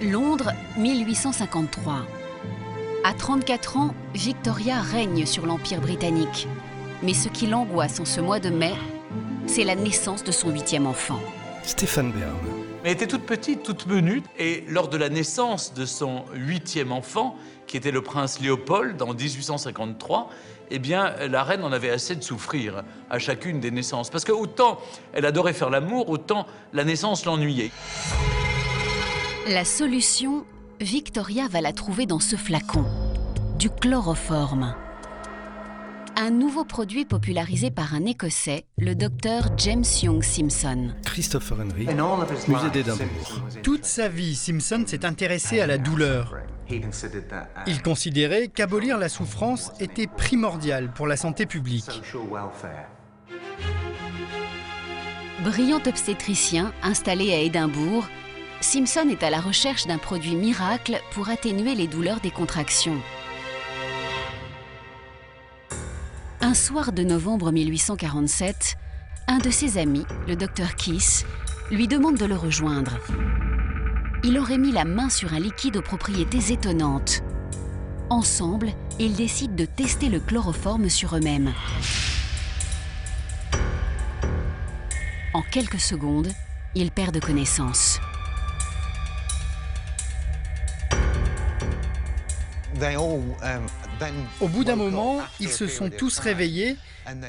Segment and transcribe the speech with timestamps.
[0.00, 2.06] Londres, 1853.
[3.02, 6.46] À 34 ans, Victoria règne sur l'Empire britannique.
[7.02, 8.74] Mais ce qui l'angoisse en ce mois de mai,
[9.46, 11.18] c'est la naissance de son huitième enfant.
[11.64, 12.36] Stéphane Bern.
[12.84, 17.36] Elle était toute petite, toute menue, et lors de la naissance de son huitième enfant,
[17.66, 20.30] qui était le prince Léopold en 1853,
[20.70, 24.10] eh bien, la reine en avait assez de souffrir à chacune des naissances.
[24.10, 24.78] Parce que autant
[25.12, 27.72] elle adorait faire l'amour, autant la naissance l'ennuyait.
[29.50, 30.44] La solution,
[30.78, 32.84] Victoria va la trouver dans ce flacon,
[33.58, 34.74] du chloroforme.
[36.16, 40.90] Un nouveau produit popularisé par un Écossais, le docteur James Young Simpson.
[41.02, 41.86] Christopher Henry,
[42.46, 43.40] musée d'Édimbourg.
[43.62, 46.36] Toute sa vie, Simpson s'est intéressé à la douleur.
[46.68, 52.02] Il considérait qu'abolir la souffrance était primordial pour la santé publique.
[55.42, 58.04] Brillant obstétricien installé à Édimbourg,
[58.60, 63.00] Simpson est à la recherche d'un produit miracle pour atténuer les douleurs des contractions.
[66.40, 68.76] Un soir de novembre 1847,
[69.28, 71.24] un de ses amis, le docteur Kiss,
[71.70, 72.98] lui demande de le rejoindre.
[74.24, 77.22] Il aurait mis la main sur un liquide aux propriétés étonnantes.
[78.10, 81.52] Ensemble, ils décident de tester le chloroforme sur eux-mêmes.
[85.32, 86.32] En quelques secondes,
[86.74, 88.00] ils perdent connaissance.
[94.40, 96.76] Au bout d'un moment, ils se sont tous réveillés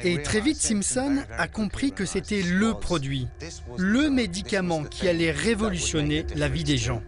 [0.03, 3.27] et très vite Simpson a compris que c'était le produit,
[3.77, 7.01] le médicament qui allait révolutionner la vie des gens.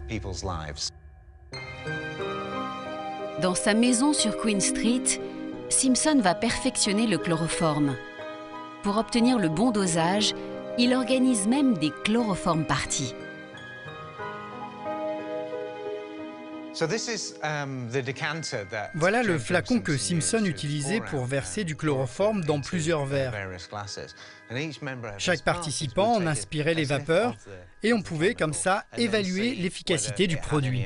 [3.42, 5.20] Dans sa maison sur Queen Street,
[5.70, 7.96] Simpson va perfectionner le chloroforme.
[8.84, 10.34] Pour obtenir le bon dosage,
[10.78, 13.14] il organise même des chloroformes parties.
[18.96, 23.34] Voilà le flacon que Simpson utilisait pour verser du chloroforme dans plusieurs verres.
[25.18, 27.36] Chaque participant en inspirait les vapeurs
[27.84, 30.86] et on pouvait comme ça évaluer l'efficacité du produit.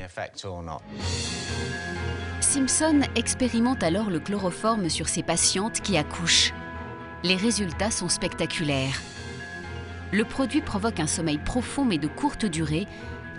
[2.41, 6.53] Simpson expérimente alors le chloroforme sur ses patientes qui accouchent.
[7.24, 9.02] Les résultats sont spectaculaires.
[10.12, 12.88] Le produit provoque un sommeil profond mais de courte durée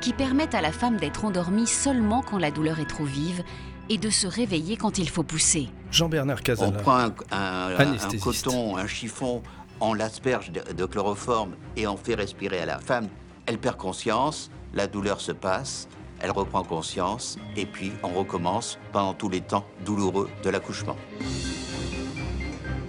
[0.01, 3.43] qui permettent à la femme d'être endormie seulement quand la douleur est trop vive
[3.89, 5.69] et de se réveiller quand il faut pousser.
[5.91, 8.45] Jean-Bernard On Casala, prend un, un- un Anesthésiste.
[8.45, 9.43] coton, un chiffon,
[9.81, 13.09] on l'asperge de, de chloroforme et on fait respirer à la femme.
[13.47, 15.87] Elle perd conscience, la douleur se passe,
[16.21, 20.97] elle reprend conscience et puis on recommence pendant tous les temps douloureux de l'accouchement.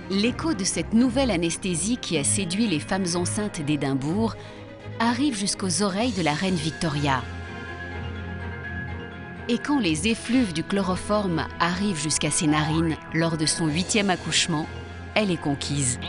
[0.09, 4.35] L'écho de cette nouvelle anesthésie qui a séduit les femmes enceintes d'Édimbourg
[4.99, 7.21] arrive jusqu'aux oreilles de la reine Victoria.
[9.49, 14.67] Et quand les effluves du chloroforme arrivent jusqu'à ses narines lors de son huitième accouchement,
[15.15, 15.99] elle est conquise.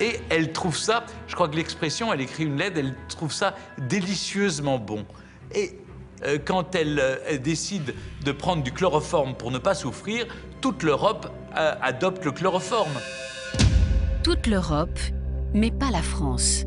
[0.00, 3.54] Et elle trouve ça, je crois que l'expression, elle écrit une lettre, elle trouve ça
[3.78, 5.06] délicieusement bon.
[5.54, 5.78] Et
[6.24, 7.94] euh, quand elle, euh, elle décide
[8.24, 10.26] de prendre du chloroforme pour ne pas souffrir,
[10.60, 12.92] toute l'Europe euh, adopte le chloroforme.
[14.22, 14.98] Toute l'Europe,
[15.54, 16.64] mais pas la France.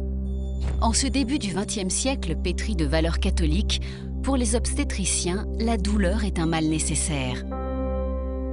[0.81, 3.81] En ce début du XXe siècle pétri de valeurs catholiques,
[4.23, 7.43] pour les obstétriciens, la douleur est un mal nécessaire.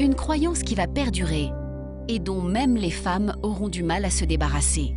[0.00, 1.50] Une croyance qui va perdurer
[2.08, 4.94] et dont même les femmes auront du mal à se débarrasser.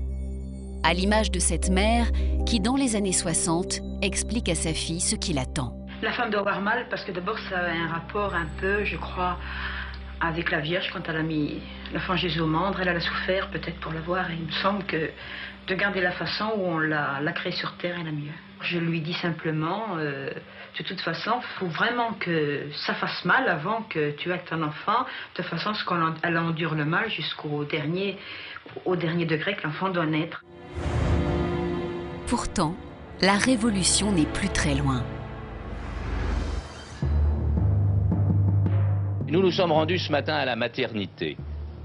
[0.84, 2.12] À l'image de cette mère
[2.46, 5.78] qui, dans les années 60, explique à sa fille ce qui l'attend.
[6.02, 8.98] La femme doit avoir mal parce que d'abord ça a un rapport un peu, je
[8.98, 9.38] crois,
[10.22, 11.62] avec la Vierge quand elle a mis
[11.94, 12.80] l'enfant Jésus au mandre.
[12.80, 15.10] Elle, a souffert peut-être pour l'avoir il me semble que
[15.68, 18.32] de garder la façon où on l'a l'a créé sur terre est la mieux.
[18.62, 20.32] Je lui dis simplement, euh,
[20.78, 24.64] de toute façon, il faut vraiment que ça fasse mal avant que tu aies ton
[24.64, 28.18] enfant, de façon à ce qu'elle endure le mal jusqu'au dernier,
[28.86, 30.44] au dernier degré que l'enfant doit naître.
[32.28, 32.76] Pourtant,
[33.22, 35.04] la révolution n'est plus très loin.
[39.30, 41.36] Nous nous sommes rendus ce matin à la maternité.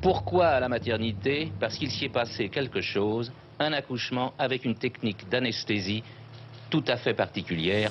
[0.01, 1.51] Pourquoi à la maternité?
[1.59, 6.05] Parce qu'il s'y est passé quelque chose, un accouchement avec une technique d'anesthésie
[6.71, 7.91] tout à fait particulière.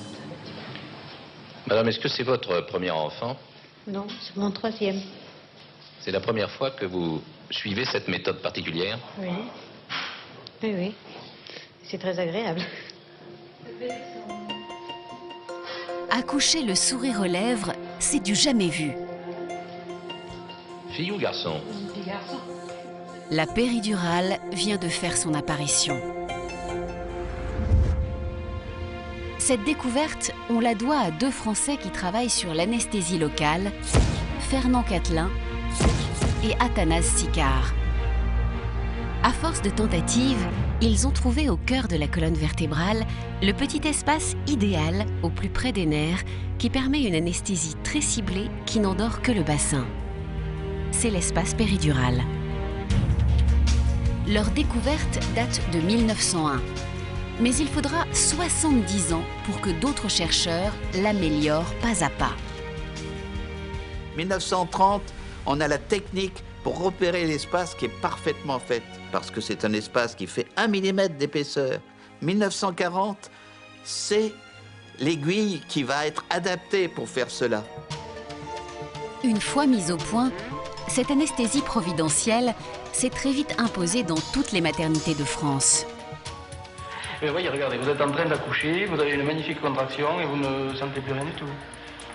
[1.66, 3.36] Madame, est-ce que c'est votre premier enfant?
[3.86, 5.02] Non, c'est mon troisième.
[6.00, 8.98] C'est la première fois que vous suivez cette méthode particulière?
[9.18, 9.28] Oui.
[10.62, 10.94] Oui, oui.
[11.82, 12.62] C'est très agréable.
[16.10, 18.92] Accoucher le sourire aux lèvres, c'est du jamais vu.
[20.92, 21.54] Fille garçon
[23.30, 25.98] La péridurale vient de faire son apparition.
[29.38, 33.72] Cette découverte, on la doit à deux Français qui travaillent sur l'anesthésie locale,
[34.50, 35.30] Fernand Catelin
[36.44, 37.72] et Athanase Sicard.
[39.22, 40.46] À force de tentatives,
[40.82, 43.06] ils ont trouvé au cœur de la colonne vertébrale
[43.42, 46.22] le petit espace idéal au plus près des nerfs
[46.58, 49.86] qui permet une anesthésie très ciblée qui n'endort que le bassin.
[51.10, 52.22] L'espace péridural.
[54.28, 56.62] Leur découverte date de 1901.
[57.40, 60.72] Mais il faudra 70 ans pour que d'autres chercheurs
[61.02, 62.36] l'améliorent pas à pas.
[64.16, 65.02] 1930,
[65.46, 69.72] on a la technique pour repérer l'espace qui est parfaitement fait, parce que c'est un
[69.72, 71.80] espace qui fait 1 mm d'épaisseur.
[72.20, 73.30] 1940,
[73.82, 74.32] c'est
[75.00, 77.64] l'aiguille qui va être adaptée pour faire cela.
[79.24, 80.30] Une fois mise au point,
[80.92, 82.54] cette anesthésie providentielle
[82.92, 85.86] s'est très vite imposée dans toutes les maternités de France.
[87.22, 90.36] Mais voyez, regardez, vous êtes en train d'accoucher, vous avez une magnifique contraction et vous
[90.36, 91.46] ne sentez plus rien du tout.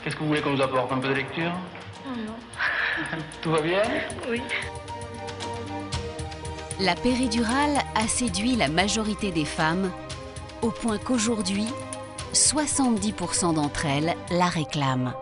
[0.03, 1.51] Qu'est-ce que vous voulez qu'on vous apporte Un peu de lecture?
[2.05, 2.35] Non.
[3.41, 3.81] Tout va bien?
[4.29, 4.43] Oui.
[6.79, 9.91] La péridurale a séduit la majorité des femmes,
[10.61, 11.65] au point qu'aujourd'hui,
[12.33, 15.15] 70% d'entre elles la réclament.